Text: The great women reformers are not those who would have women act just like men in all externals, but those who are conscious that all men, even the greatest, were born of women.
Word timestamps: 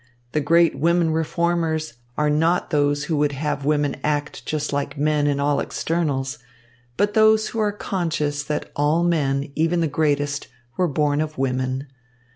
The 0.31 0.41
great 0.41 0.75
women 0.79 1.11
reformers 1.11 1.93
are 2.17 2.27
not 2.31 2.71
those 2.71 3.03
who 3.03 3.17
would 3.17 3.33
have 3.33 3.65
women 3.65 3.97
act 4.03 4.43
just 4.47 4.73
like 4.73 4.97
men 4.97 5.27
in 5.27 5.39
all 5.39 5.59
externals, 5.59 6.39
but 6.97 7.13
those 7.13 7.49
who 7.49 7.59
are 7.59 7.71
conscious 7.71 8.41
that 8.45 8.71
all 8.75 9.03
men, 9.03 9.51
even 9.53 9.79
the 9.79 9.87
greatest, 9.87 10.47
were 10.75 10.87
born 10.87 11.21
of 11.21 11.37
women. 11.37 11.85